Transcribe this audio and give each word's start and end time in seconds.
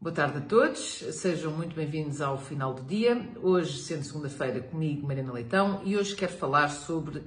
Boa 0.00 0.14
tarde 0.14 0.38
a 0.38 0.40
todos, 0.40 1.04
sejam 1.10 1.50
muito 1.50 1.74
bem-vindos 1.74 2.20
ao 2.20 2.38
final 2.38 2.72
do 2.72 2.82
dia. 2.84 3.20
Hoje, 3.42 3.78
sendo 3.78 4.04
segunda-feira, 4.04 4.60
comigo, 4.60 5.04
Mariana 5.04 5.32
Leitão, 5.32 5.82
e 5.84 5.96
hoje 5.96 6.14
quero 6.14 6.32
falar 6.34 6.68
sobre 6.68 7.18
uh, 7.18 7.26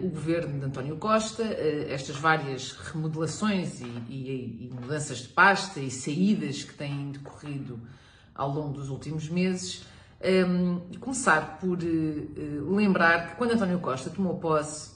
o 0.00 0.08
governo 0.08 0.60
de 0.60 0.64
António 0.64 0.96
Costa, 0.96 1.42
uh, 1.42 1.90
estas 1.90 2.14
várias 2.14 2.70
remodelações 2.70 3.80
e, 3.80 3.84
e, 4.08 4.70
e, 4.70 4.70
mudanças 4.72 5.22
de 5.22 5.28
pasta 5.30 5.80
e 5.80 5.90
saídas 5.90 6.62
que 6.62 6.72
têm 6.72 7.10
decorrido 7.10 7.80
ao 8.32 8.48
longo 8.48 8.74
dos 8.74 8.90
últimos 8.90 9.28
meses. 9.28 9.84
Um, 10.20 10.80
ehm, 10.92 10.98
começar 11.00 11.58
por 11.58 11.78
uh, 11.78 12.76
lembrar 12.76 13.30
que 13.30 13.36
quando 13.38 13.54
António 13.54 13.80
Costa 13.80 14.08
tomou 14.08 14.38
posse, 14.38 14.92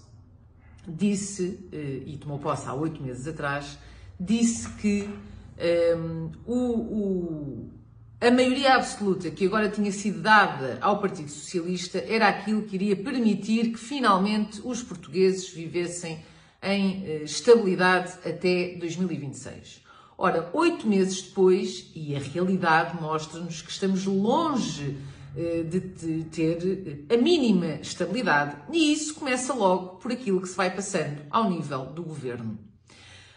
disse, 0.87 1.69
e 2.07 2.17
tomou 2.17 2.39
posse 2.39 2.69
há 2.69 2.75
oito 2.75 3.03
meses 3.03 3.27
atrás, 3.27 3.77
disse 4.21 4.69
que 4.75 5.11
um, 5.59 6.31
o, 6.47 6.55
o, 6.55 7.71
a 8.21 8.31
maioria 8.31 8.75
absoluta 8.75 9.31
que 9.31 9.47
agora 9.47 9.69
tinha 9.69 9.93
sido 9.93 10.21
dada 10.21 10.79
ao 10.81 11.01
Partido 11.01 11.29
Socialista 11.29 11.99
era 11.99 12.29
aquilo 12.29 12.63
que 12.63 12.77
iria 12.77 12.97
permitir 12.97 13.73
que 13.73 13.79
finalmente 13.79 14.61
os 14.65 14.83
portugueses 14.83 15.51
vivessem 15.51 16.21
em 16.63 17.03
uh, 17.03 17.25
estabilidade 17.25 18.13
até 18.25 18.77
2026. 18.79 19.83
Ora, 20.17 20.49
oito 20.53 20.87
meses 20.87 21.23
depois, 21.23 21.91
e 21.95 22.15
a 22.15 22.21
realidade 22.21 23.01
mostra-nos 23.01 23.61
que 23.61 23.71
estamos 23.71 24.05
longe 24.07 24.97
uh, 25.35 25.65
de, 25.65 25.81
de, 25.81 26.25
ter 26.25 27.05
a 27.13 27.17
mínima 27.17 27.81
estabilidade, 27.83 28.57
e 28.73 28.93
isso 28.93 29.17
começa 29.17 29.53
logo 29.53 29.97
por 29.97 30.13
aquilo 30.13 30.41
que 30.41 30.49
se 30.49 30.57
vai 30.57 30.71
passando 30.75 31.23
ao 31.29 31.51
nível 31.51 31.87
do 31.87 32.03
governo. 32.05 32.72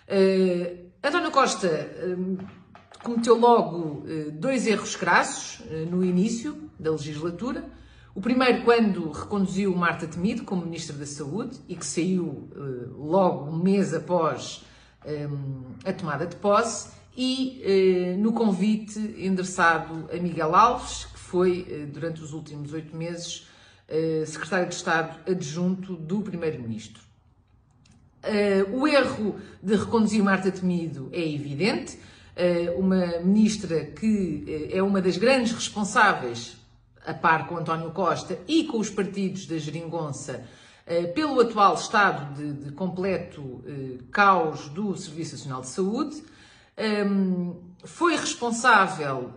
Uh, 0.07 0.85
António 1.03 1.31
Costa 1.31 1.67
hum, 2.17 2.37
cometeu 3.03 3.37
logo 3.37 4.03
eh, 4.07 4.31
dois 4.31 4.65
erros 4.65 4.95
crassos 4.95 5.61
no 5.91 6.03
início 6.03 6.69
da 6.79 6.89
legislatura. 6.89 7.63
O 8.15 8.21
primeiro, 8.21 8.63
quando 8.63 9.11
reconduziu 9.11 9.75
Marta 9.75 10.07
Temido 10.07 10.43
como 10.43 10.65
Ministra 10.65 10.95
da 10.95 11.05
Saúde 11.05 11.59
e 11.69 11.75
que 11.75 11.85
saiu 11.85 12.49
logo 12.97 13.51
um 13.51 13.61
mês 13.61 13.93
após 13.93 14.65
hum, 15.05 15.75
a 15.85 15.93
tomada 15.93 16.25
de 16.25 16.35
posse, 16.37 16.89
e 17.15 18.15
no 18.17 18.33
convite 18.33 18.99
endereçado 18.99 20.09
a 20.11 20.17
Miguel 20.17 20.55
Alves, 20.55 21.05
que 21.05 21.19
foi, 21.19 21.87
durante 21.93 22.21
os 22.21 22.33
últimos 22.33 22.73
oito 22.73 22.95
meses, 22.95 23.47
secretário 24.25 24.67
de 24.67 24.75
Estado 24.75 25.19
adjunto 25.29 25.95
do 25.95 26.21
Primeiro-Ministro. 26.21 27.04
Uh, 28.25 28.79
o 28.79 28.87
erro 28.87 29.39
de 29.61 29.75
reconduzir 29.75 30.23
Marta 30.23 30.51
Temido 30.51 31.09
é 31.11 31.21
evidente. 31.21 31.99
Uh, 32.35 32.79
uma 32.79 33.19
ministra 33.19 33.85
que 33.85 34.71
uh, 34.73 34.75
é 34.75 34.81
uma 34.81 34.99
das 34.99 35.15
grandes 35.17 35.51
responsáveis, 35.51 36.57
a 37.05 37.13
par 37.13 37.47
com 37.47 37.55
António 37.55 37.91
Costa 37.91 38.39
e 38.47 38.63
com 38.63 38.79
os 38.79 38.89
partidos 38.89 39.45
da 39.45 39.57
Geringonça, 39.59 40.43
pelo 41.13 41.39
atual 41.39 41.75
estado 41.75 42.35
de, 42.35 42.65
de 42.65 42.71
completo 42.71 43.63
caos 44.11 44.69
do 44.69 44.95
Serviço 44.95 45.33
Nacional 45.35 45.61
de 45.61 45.67
Saúde. 45.67 46.15
Um, 46.15 46.23
ehm, 46.77 47.53
foi 47.83 48.15
responsável 48.15 49.33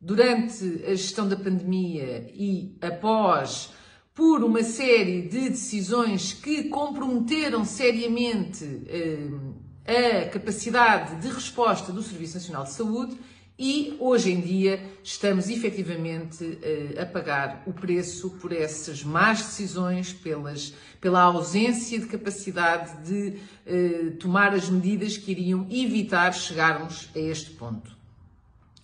durante 0.00 0.84
a 0.86 0.90
gestão 0.90 1.28
da 1.28 1.36
pandemia 1.36 2.30
e 2.34 2.76
após 2.80 3.70
por 4.18 4.42
uma 4.42 4.64
série 4.64 5.22
de 5.22 5.48
decisões 5.48 6.32
que 6.32 6.64
comprometeram 6.64 7.64
seriamente 7.64 8.64
eh, 8.88 10.24
a 10.26 10.28
capacidade 10.28 11.22
de 11.22 11.28
resposta 11.28 11.92
do 11.92 12.02
Serviço 12.02 12.34
Nacional 12.34 12.64
de 12.64 12.72
Saúde 12.72 13.16
e 13.56 13.96
hoje 14.00 14.32
em 14.32 14.40
dia 14.40 14.82
estamos 15.04 15.48
efetivamente 15.48 16.58
eh, 16.60 17.00
a 17.00 17.06
pagar 17.06 17.62
o 17.64 17.72
preço 17.72 18.30
por 18.40 18.50
essas 18.50 19.04
más 19.04 19.38
decisões, 19.38 20.12
pelas, 20.12 20.74
pela 21.00 21.22
ausência 21.22 22.00
de 22.00 22.06
capacidade 22.06 23.08
de 23.08 23.38
eh, 23.64 24.16
tomar 24.18 24.52
as 24.52 24.68
medidas 24.68 25.16
que 25.16 25.30
iriam 25.30 25.64
evitar 25.70 26.32
chegarmos 26.34 27.08
a 27.14 27.20
este 27.20 27.52
ponto. 27.52 27.97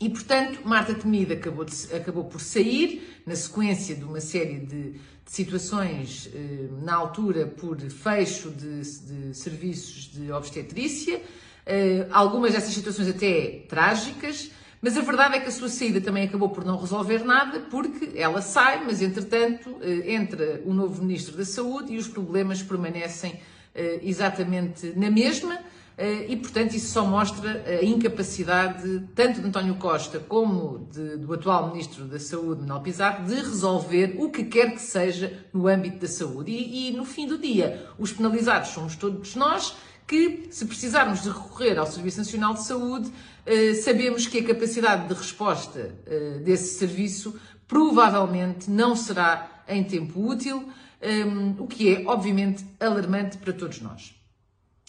E, 0.00 0.08
portanto, 0.10 0.60
Marta 0.64 0.94
Temida 0.94 1.34
acabou, 1.34 1.64
de, 1.64 1.94
acabou 1.94 2.24
por 2.24 2.40
sair, 2.40 3.22
na 3.24 3.36
sequência 3.36 3.94
de 3.94 4.04
uma 4.04 4.20
série 4.20 4.58
de, 4.58 4.90
de 4.92 5.00
situações, 5.26 6.28
eh, 6.34 6.68
na 6.82 6.94
altura, 6.94 7.46
por 7.46 7.80
fecho 7.80 8.50
de, 8.50 8.80
de 8.80 9.34
serviços 9.34 10.10
de 10.12 10.32
obstetrícia, 10.32 11.22
eh, 11.64 12.06
algumas 12.10 12.52
dessas 12.52 12.74
situações 12.74 13.08
até 13.08 13.64
trágicas, 13.68 14.50
mas 14.84 14.98
a 14.98 15.00
verdade 15.00 15.36
é 15.36 15.40
que 15.40 15.48
a 15.48 15.50
sua 15.50 15.70
saída 15.70 15.98
também 15.98 16.24
acabou 16.24 16.50
por 16.50 16.62
não 16.62 16.78
resolver 16.78 17.24
nada, 17.24 17.60
porque 17.70 18.10
ela 18.16 18.42
sai, 18.42 18.84
mas 18.84 19.00
entretanto 19.00 19.78
eh, 19.80 20.12
entra 20.12 20.60
o 20.66 20.74
novo 20.74 21.02
Ministro 21.02 21.34
da 21.36 21.44
Saúde 21.46 21.94
e 21.94 21.96
os 21.96 22.06
problemas 22.06 22.62
permanecem 22.62 23.40
eh, 23.74 24.00
exatamente 24.02 24.92
na 24.94 25.10
mesma. 25.10 25.58
Eh, 25.96 26.26
e, 26.30 26.36
portanto, 26.36 26.74
isso 26.74 26.92
só 26.92 27.04
mostra 27.06 27.64
a 27.66 27.84
incapacidade 27.84 29.08
tanto 29.14 29.40
de 29.40 29.46
António 29.46 29.76
Costa 29.76 30.18
como 30.18 30.88
de, 30.92 31.18
do 31.18 31.32
atual 31.32 31.68
Ministro 31.68 32.04
da 32.06 32.18
Saúde, 32.18 32.62
Manuel 32.62 32.80
Pizarro, 32.80 33.24
de 33.24 33.34
resolver 33.34 34.16
o 34.18 34.28
que 34.30 34.44
quer 34.44 34.72
que 34.72 34.82
seja 34.82 35.46
no 35.52 35.68
âmbito 35.68 35.98
da 35.98 36.08
saúde. 36.08 36.50
E, 36.50 36.88
e, 36.88 36.96
no 36.96 37.04
fim 37.04 37.26
do 37.26 37.38
dia, 37.38 37.88
os 37.98 38.12
penalizados 38.12 38.70
somos 38.70 38.96
todos 38.96 39.36
nós 39.36 39.76
que, 40.06 40.48
se 40.50 40.66
precisarmos 40.66 41.22
de 41.22 41.28
recorrer 41.28 41.78
ao 41.78 41.86
Serviço 41.86 42.18
Nacional 42.18 42.54
de 42.54 42.64
Saúde, 42.64 43.10
eh, 43.46 43.74
sabemos 43.74 44.26
que 44.26 44.38
a 44.38 44.44
capacidade 44.44 45.08
de 45.08 45.14
resposta 45.14 45.94
eh, 46.06 46.40
desse 46.44 46.78
serviço 46.78 47.38
provavelmente 47.68 48.68
não 48.68 48.96
será 48.96 49.62
em 49.66 49.82
tempo 49.82 50.20
útil, 50.28 50.68
o 51.58 51.66
que 51.66 51.94
é, 51.94 52.04
obviamente, 52.06 52.64
alarmante 52.80 53.36
para 53.36 53.52
todos 53.52 53.80
nós. 53.80 54.14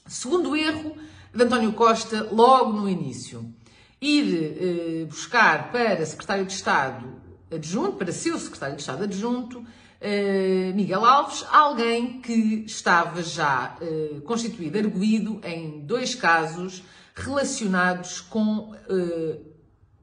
Segundo 0.08 0.56
erro 0.56 0.96
de 1.34 1.44
António 1.44 1.74
Costa, 1.74 2.30
logo 2.32 2.74
no 2.74 2.88
início, 2.88 3.52
ir 4.00 4.36
eh, 4.36 5.06
buscar 5.06 5.72
para 5.72 6.06
secretário 6.06 6.46
de 6.46 6.54
Estado 6.54 7.20
adjunto, 7.52 7.98
para 7.98 8.12
seu 8.12 8.38
secretário 8.38 8.76
de 8.76 8.84
Estado 8.84 9.06
adjunto, 9.06 9.66
eh, 10.00 10.72
Miguel 10.76 11.04
Alves, 11.04 11.44
alguém 11.52 12.22
que 12.22 12.66
estava 12.68 13.24
já 13.24 13.76
eh, 13.82 14.22
constituído, 14.24 14.78
arguído 14.78 15.42
em 15.44 15.80
dois 15.84 16.14
casos 16.14 16.84
relacionados 17.16 18.22
com 18.22 18.76
eh, 18.88 19.40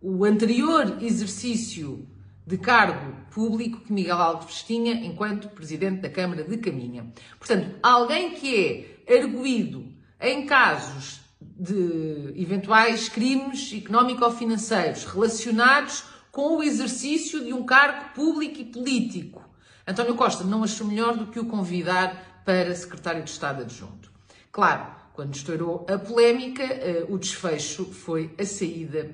o 0.00 0.24
anterior 0.24 0.98
exercício 1.00 2.08
de 2.44 2.58
cargo 2.58 3.14
público 3.30 3.82
que 3.82 3.92
Miguel 3.92 4.16
Alves 4.16 4.64
tinha 4.64 4.94
enquanto 4.94 5.48
Presidente 5.50 6.00
da 6.00 6.10
Câmara 6.10 6.42
de 6.42 6.56
Caminha. 6.56 7.06
Portanto, 7.38 7.76
alguém 7.80 8.34
que 8.34 9.04
é 9.06 9.20
arguído 9.20 9.91
em 10.22 10.46
casos 10.46 11.20
de 11.40 12.32
eventuais 12.36 13.08
crimes 13.08 13.72
económico-financeiros 13.74 15.04
relacionados 15.04 16.04
com 16.30 16.56
o 16.56 16.62
exercício 16.62 17.44
de 17.44 17.52
um 17.52 17.64
cargo 17.64 18.14
público 18.14 18.60
e 18.60 18.64
político. 18.64 19.42
António 19.86 20.14
Costa 20.14 20.44
não 20.44 20.62
achou 20.62 20.86
melhor 20.86 21.16
do 21.16 21.26
que 21.26 21.40
o 21.40 21.46
convidar 21.46 22.42
para 22.44 22.74
secretário 22.74 23.22
de 23.22 23.30
Estado 23.30 23.62
adjunto. 23.62 24.10
Claro, 24.50 24.86
quando 25.12 25.34
estourou 25.34 25.84
a 25.90 25.98
polémica, 25.98 26.62
eh, 26.62 27.04
o 27.08 27.18
desfecho 27.18 27.84
foi 27.86 28.34
a 28.38 28.44
saída 28.44 29.10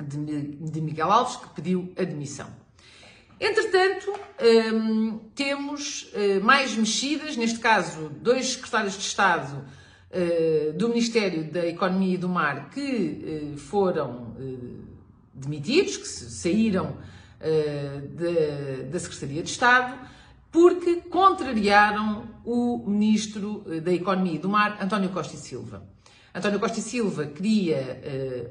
de 0.00 0.80
Miguel 0.80 1.10
Alves, 1.12 1.36
que 1.36 1.50
pediu 1.50 1.92
admissão. 1.98 2.48
Entretanto, 3.38 4.12
ehm, 4.38 5.18
temos 5.34 6.10
eh, 6.14 6.40
mais 6.40 6.74
mexidas, 6.74 7.36
neste 7.36 7.58
caso, 7.58 8.10
dois 8.20 8.52
secretários 8.52 8.94
de 8.94 9.02
Estado 9.02 9.64
do 10.76 10.88
Ministério 10.88 11.44
da 11.44 11.64
Economia 11.66 12.14
e 12.14 12.18
do 12.18 12.28
Mar 12.28 12.70
que 12.70 13.52
uh, 13.54 13.56
foram 13.56 14.34
uh, 14.36 14.84
demitidos, 15.32 15.96
que 15.96 16.08
saíram 16.08 16.96
da 18.90 18.98
Secretaria 18.98 19.42
de 19.42 19.48
Estado, 19.48 19.98
porque 20.52 20.96
contrariaram 20.96 22.28
o 22.44 22.84
Ministro 22.86 23.64
da 23.82 23.90
Economia 23.94 24.34
e 24.34 24.38
do 24.38 24.46
Mar, 24.46 24.76
António 24.78 25.08
Costa 25.08 25.36
e 25.36 25.38
Silva. 25.38 25.82
António 26.34 26.60
Costa 26.60 26.80
e 26.80 26.82
Silva 26.82 27.24
queria, 27.24 27.98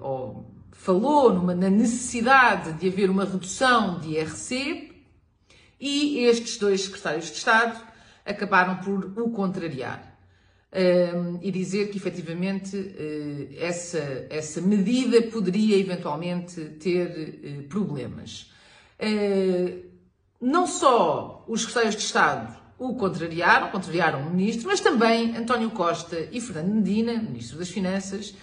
ou 0.02 0.52
falou 0.72 1.32
numa, 1.32 1.54
na 1.54 1.70
necessidade 1.70 2.74
de 2.80 2.88
haver 2.88 3.12
uma 3.12 3.26
redução 3.26 4.00
de 4.00 4.14
IRC 4.14 4.92
e 5.80 6.20
estes 6.26 6.58
dois 6.58 6.82
secretários 6.82 7.28
de 7.28 7.34
Estado 7.34 7.80
acabaram 8.26 8.78
por 8.78 9.22
o 9.22 9.30
contrariar 9.30 10.10
e 11.42 11.52
dizer 11.52 11.90
que 11.90 11.98
efetivamente 11.98 12.78
uh, 12.78 13.56
essa, 13.58 14.28
essa 14.30 14.62
medida 14.62 15.22
poderia 15.24 15.76
eventualmente 15.78 16.62
ter 16.80 17.40
uh, 17.44 17.64
problemas. 17.64 18.52
Uh, 19.00 19.84
não 20.40 20.68
só 20.68 21.44
os 21.48 21.62
secretários 21.62 21.96
de 21.96 22.04
Estado 22.04 22.60
o 22.78 22.96
contrariaram, 22.96 23.72
contrariaram 23.72 24.22
o 24.22 24.30
ministro, 24.30 24.70
mas 24.70 24.80
também 24.80 25.36
António 25.36 25.72
Costa 25.72 26.30
e 26.32 26.40
Fernando 26.40 26.76
Medina, 26.76 27.14
ministro 27.14 27.58
das 27.60 27.68
Finanças, 27.68 28.34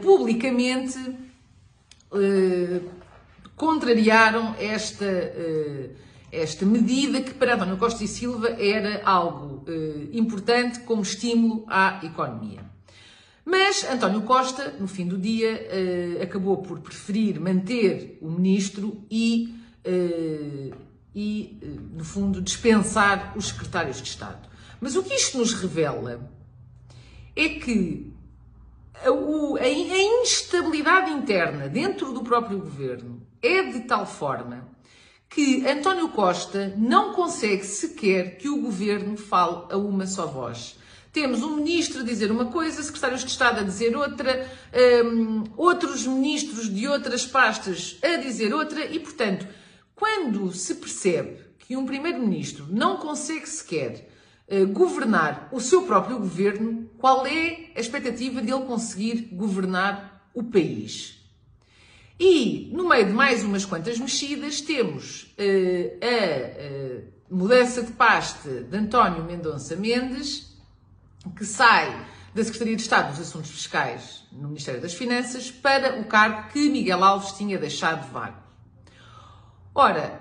publicamente 0.00 0.96
contrariaram 3.56 4.54
esta, 4.60 5.04
esta 6.34 6.66
medida 6.66 7.20
que 7.20 7.34
para 7.34 7.54
António 7.54 7.76
Costa 7.76 8.04
e 8.04 8.08
Silva 8.08 8.48
era 8.58 9.02
algo 9.04 9.64
importante 10.12 10.80
como 10.80 11.02
estímulo 11.02 11.64
à 11.68 12.00
economia. 12.04 12.60
Mas 13.44 13.84
António 13.84 14.22
Costa, 14.22 14.74
no 14.80 14.88
fim 14.88 15.06
do 15.06 15.18
dia, 15.18 15.68
acabou 16.22 16.58
por 16.58 16.80
preferir 16.80 17.38
manter 17.38 18.18
o 18.22 18.30
ministro 18.30 19.04
e, 19.10 19.54
e 21.14 21.58
no 21.92 22.04
fundo, 22.04 22.40
dispensar 22.40 23.34
os 23.36 23.48
secretários 23.48 24.00
de 24.00 24.08
Estado. 24.08 24.48
Mas 24.80 24.96
o 24.96 25.02
que 25.02 25.14
isto 25.14 25.38
nos 25.38 25.52
revela 25.54 26.30
é 27.36 27.48
que 27.48 28.12
a, 28.94 29.62
a, 29.62 30.22
instabilidade 30.22 31.10
interna 31.10 31.68
dentro 31.68 32.12
do 32.12 32.22
próprio 32.22 32.58
governo 32.58 33.26
é 33.42 33.62
de 33.62 33.80
tal 33.80 34.06
forma 34.06 34.68
que 35.34 35.66
António 35.66 36.10
Costa 36.10 36.72
não 36.78 37.12
consegue 37.12 37.64
sequer 37.66 38.38
que 38.38 38.48
o 38.48 38.60
governo 38.60 39.16
fale 39.16 39.64
a 39.68 39.76
uma 39.76 40.06
só 40.06 40.28
voz. 40.28 40.78
Temos 41.12 41.42
um 41.42 41.56
ministro 41.56 42.02
a 42.02 42.04
dizer 42.04 42.30
uma 42.30 42.46
coisa, 42.46 42.80
secretários 42.80 43.24
de 43.24 43.32
Estado 43.32 43.58
a 43.58 43.64
dizer 43.64 43.96
outra, 43.96 44.48
um, 45.04 45.42
outros 45.56 46.06
ministros 46.06 46.72
de 46.72 46.86
outras 46.86 47.26
pastas 47.26 47.98
a 48.00 48.16
dizer 48.16 48.54
outra, 48.54 48.84
e, 48.84 49.00
portanto, 49.00 49.44
quando 49.92 50.52
se 50.52 50.76
percebe 50.76 51.40
que 51.58 51.76
um 51.76 51.84
primeiro-ministro 51.84 52.68
não 52.70 52.98
consegue 52.98 53.48
sequer 53.48 54.08
uh, 54.48 54.68
governar 54.68 55.48
o 55.50 55.60
seu 55.60 55.82
próprio 55.82 56.18
governo, 56.18 56.88
qual 56.96 57.26
é 57.26 57.72
a 57.74 57.80
expectativa 57.80 58.40
dele 58.40 58.66
conseguir 58.66 59.30
governar 59.32 60.30
o 60.32 60.44
país? 60.44 61.23
E, 62.18 62.70
no 62.72 62.88
meio 62.88 63.06
de 63.06 63.12
mais 63.12 63.42
umas 63.42 63.64
quantas 63.64 63.98
mexidas, 63.98 64.60
temos 64.60 65.34
uh, 65.38 65.98
a 66.02 66.98
uh, 66.98 67.04
mudança 67.28 67.82
de 67.82 67.92
pasta 67.92 68.62
de 68.62 68.76
António 68.76 69.24
Mendonça 69.24 69.74
Mendes, 69.74 70.56
que 71.36 71.44
sai 71.44 72.06
da 72.34 72.42
Secretaria 72.42 72.76
de 72.76 72.82
Estado 72.82 73.10
dos 73.10 73.20
Assuntos 73.20 73.50
Fiscais 73.50 74.24
no 74.32 74.48
Ministério 74.48 74.80
das 74.80 74.94
Finanças 74.94 75.50
para 75.50 76.00
o 76.00 76.04
cargo 76.04 76.48
que 76.52 76.68
Miguel 76.68 77.02
Alves 77.02 77.32
tinha 77.32 77.58
deixado 77.58 78.10
vago. 78.12 78.42
Ora, 79.74 80.20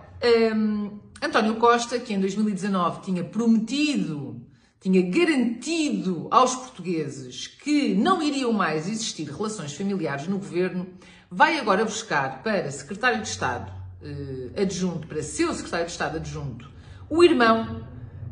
um, 0.56 1.00
António 1.22 1.56
Costa, 1.56 2.00
que 2.00 2.14
em 2.14 2.20
2019 2.20 3.02
tinha 3.02 3.24
prometido, 3.24 4.43
tinha 4.84 5.02
garantido 5.02 6.28
aos 6.30 6.56
portugueses 6.56 7.48
que 7.48 7.96
não 7.96 8.22
iriam 8.22 8.52
mais 8.52 8.86
existir 8.86 9.24
relações 9.24 9.74
familiares 9.74 10.28
no 10.28 10.38
governo, 10.38 10.86
vai 11.32 11.58
agora 11.58 11.86
buscar 11.86 12.44
para 12.44 12.70
secretário 12.70 13.22
de 13.22 13.30
Estado 13.30 13.72
eh, 14.02 14.62
adjunto, 14.62 15.08
para 15.08 15.24
seu 15.24 15.54
secretário 15.54 15.86
de 15.86 15.92
Estado 15.94 16.18
adjunto, 16.18 16.70
o 17.10 17.24
irmão 17.24 17.88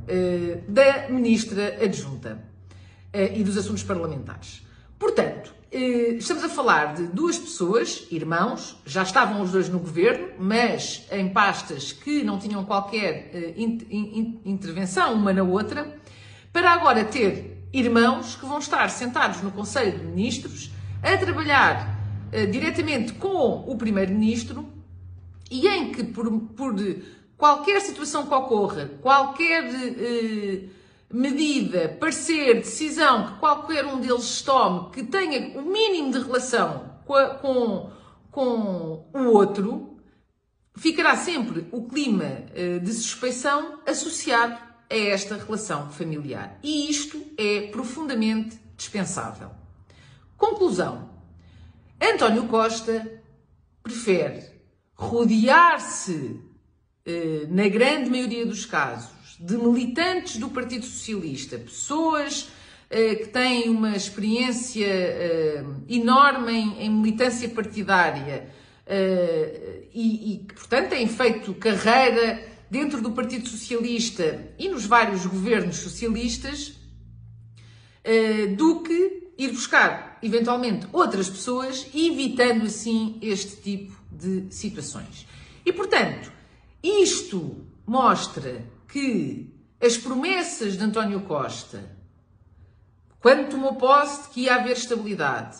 eh, 0.09 0.59
da 0.67 1.07
ministra 1.07 1.81
adjunta 1.81 2.43
eh, 3.13 3.39
e 3.39 3.45
dos 3.45 3.55
assuntos 3.55 3.83
parlamentares. 3.83 4.61
Portanto, 4.99 5.53
eh, 5.71 6.15
estamos 6.17 6.43
a 6.43 6.49
falar 6.49 6.95
de 6.95 7.07
duas 7.07 7.37
pessoas, 7.37 8.05
irmãos, 8.11 8.77
já 8.85 9.03
estavam 9.03 9.41
os 9.41 9.53
dois 9.53 9.69
no 9.69 9.79
governo, 9.79 10.27
mas 10.37 11.07
em 11.09 11.29
pastas 11.29 11.93
que 11.93 12.25
não 12.25 12.37
tinham 12.37 12.65
qualquer 12.65 13.31
eh, 13.33 13.53
intervenção 14.43 15.13
uma 15.13 15.31
na 15.31 15.43
outra, 15.43 15.97
para 16.51 16.71
agora 16.71 17.05
ter 17.05 17.67
irmãos 17.73 18.35
que 18.35 18.45
vão 18.45 18.59
estar 18.59 18.89
sentados 18.89 19.41
no 19.41 19.51
Conselho 19.51 19.97
de 19.97 20.05
Ministros 20.05 20.71
a 21.01 21.17
trabalhar 21.17 21.97
uh, 22.27 22.51
diretamente 22.51 23.13
com 23.13 23.65
o 23.67 23.77
Primeiro-Ministro 23.77 24.67
e 25.49 25.67
em 25.67 25.91
que, 25.91 26.03
por, 26.03 26.29
por, 26.55 26.75
qualquer 27.37 27.81
situação 27.81 28.27
que 28.27 28.33
ocorra, 28.33 28.91
qualquer 29.01 29.63
uh, 29.65 30.69
medida, 31.09 31.97
parecer, 31.99 32.55
decisão 32.55 33.27
que 33.27 33.39
qualquer 33.39 33.85
um 33.85 33.99
deles 33.99 34.41
tome 34.41 34.91
que 34.91 35.03
tenha 35.03 35.57
o 35.57 35.63
mínimo 35.63 36.11
de 36.11 36.19
relação 36.19 36.91
com, 37.05 37.15
a, 37.15 37.29
com, 37.35 37.89
com 38.29 39.09
o 39.13 39.23
outro, 39.33 39.97
ficará 40.75 41.15
sempre 41.15 41.67
o 41.71 41.87
clima 41.87 42.25
uh, 42.25 42.79
de 42.81 42.93
suspeição 42.93 43.79
associado 43.87 44.70
a 44.91 44.95
esta 44.95 45.37
relação 45.37 45.89
familiar. 45.89 46.59
E 46.61 46.89
isto 46.89 47.23
é 47.37 47.67
profundamente 47.71 48.59
dispensável. 48.75 49.49
Conclusão. 50.37 51.09
António 52.01 52.47
Costa 52.47 53.21
prefere 53.81 54.43
rodear-se, 54.93 56.39
eh, 57.05 57.45
na 57.49 57.67
grande 57.67 58.09
maioria 58.09 58.45
dos 58.45 58.65
casos, 58.65 59.37
de 59.39 59.57
militantes 59.57 60.37
do 60.37 60.49
Partido 60.49 60.85
Socialista, 60.85 61.57
pessoas 61.57 62.49
eh, 62.89 63.15
que 63.15 63.29
têm 63.29 63.69
uma 63.69 63.95
experiência 63.95 64.85
eh, 64.85 65.63
enorme 65.89 66.51
em, 66.79 66.89
militância 66.89 67.49
partidária 67.49 68.49
e, 69.93 70.43
que, 70.45 70.53
portanto, 70.53 70.89
têm 70.89 71.07
feito 71.07 71.53
carreira 71.53 72.50
dentro 72.71 73.01
do 73.01 73.11
Partido 73.11 73.47
Socialista 73.49 74.53
e 74.57 74.69
nos 74.69 74.85
vários 74.85 75.25
governos 75.25 75.75
socialistas, 75.75 76.73
do 78.57 78.81
que 78.81 79.33
ir 79.37 79.51
buscar, 79.51 80.17
eventualmente, 80.23 80.87
outras 80.93 81.29
pessoas, 81.29 81.85
evitando 81.93 82.65
assim 82.65 83.19
este 83.21 83.57
tipo 83.57 83.93
de 84.09 84.45
situações. 84.49 85.27
E, 85.65 85.73
portanto, 85.73 86.31
isto 86.81 87.67
mostra 87.85 88.65
que 88.87 89.53
as 89.79 89.97
promessas 89.97 90.77
de 90.77 90.83
António 90.83 91.21
Costa, 91.21 91.95
quando 93.19 93.49
tomou 93.49 93.75
posse 93.75 94.23
de 94.23 94.29
que 94.29 94.41
ia 94.41 94.55
haver 94.55 94.77
estabilidade 94.77 95.57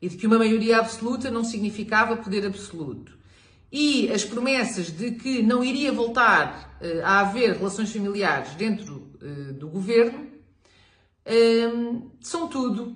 e 0.00 0.08
de 0.08 0.16
que 0.16 0.26
uma 0.26 0.38
maioria 0.38 0.78
absoluta 0.78 1.30
não 1.30 1.44
significava 1.44 2.16
poder 2.16 2.46
absoluto, 2.46 3.16
e 3.74 4.08
as 4.12 4.24
promessas 4.24 4.86
de 4.86 5.10
que 5.10 5.42
não 5.42 5.64
iria 5.64 5.90
voltar 5.90 6.78
uh, 6.80 7.04
a 7.04 7.18
haver 7.22 7.56
relações 7.56 7.92
familiares 7.92 8.54
dentro 8.54 9.10
uh, 9.20 9.52
do 9.52 9.66
governo, 9.66 10.28
uh, 11.26 12.10
são 12.20 12.46
tudo 12.46 12.94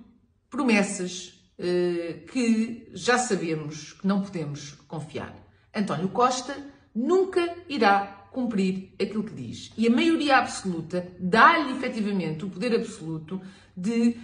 promessas 0.49 1.43
uh, 1.59 2.25
que 2.29 2.89
já 2.95 3.19
sabemos 3.19 3.95
que 3.95 4.07
não 4.07 4.23
podemos 4.23 4.75
confiar. 4.87 5.35
António 5.75 6.11
Costa 6.11 6.57
nunca 6.95 7.57
irá 7.69 8.29
cumprir 8.31 8.95
aquilo 9.03 9.25
que 9.25 9.35
diz. 9.35 9.73
E 9.77 9.89
a 9.89 9.91
maioria 9.91 10.39
absoluta 10.39 11.09
dá-lhe 11.19 11.73
efetivamente 11.73 12.45
o 12.45 12.51
poder 12.51 12.77
absoluto 12.77 13.41
de 13.77 14.17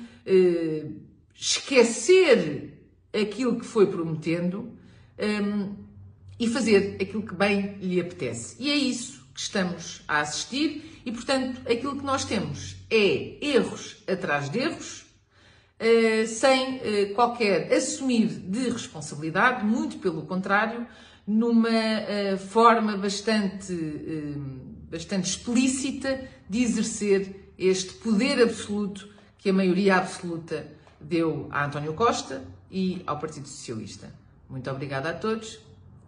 esquecer 1.35 2.93
aquilo 3.13 3.59
que 3.59 3.65
foi 3.65 3.87
prometendo 3.87 4.73
ehm, 5.19 5.84
e 6.39 6.49
fazer 6.49 6.97
aquilo 7.01 7.23
que 7.23 7.35
bem 7.35 7.77
lhe 7.81 8.01
apetece. 8.01 8.57
E 8.59 8.71
é 8.71 8.77
isso 8.77 9.25
que 9.35 9.41
estamos 9.41 10.03
a 10.07 10.21
assistir, 10.21 11.03
e 11.05 11.11
portanto 11.11 11.61
aquilo 11.71 11.97
que 11.97 12.05
nós 12.05 12.25
temos 12.25 12.77
é 12.91 13.39
erros 13.45 14.03
atrás 14.07 14.49
de 14.49 14.61
erros, 14.61 15.05
eh, 15.79 16.27
sem 16.27 16.81
eh, 16.83 17.07
qualquer 17.15 17.73
assumir 17.73 18.29
de 18.29 18.71
responsabilidade, 18.71 19.65
muito 19.65 19.99
pelo 19.99 20.23
contrário, 20.23 20.87
numa 21.27 21.69
eh, 21.69 22.37
forma 22.37 22.97
bastante, 22.97 23.75
bastante 24.91 25.31
explícita 25.31 26.29
de 26.49 26.63
exercer 26.63 27.53
este 27.59 27.95
poder 27.95 28.41
absoluto 28.43 29.09
que 29.39 29.51
a 29.51 29.53
maioria 29.53 29.97
absoluta 29.97 30.67
deu 31.01 31.49
a 31.51 31.65
António 31.65 31.95
Costa 31.95 32.45
e 32.71 33.03
ao 33.07 33.19
Partido 33.19 33.49
Socialista. 33.49 34.13
Muito 34.49 34.71
obrigada 34.71 35.11
a 35.11 35.15
todos 35.15 35.59